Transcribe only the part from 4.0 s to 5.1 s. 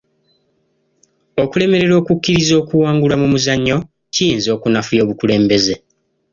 kiyinza okunafuya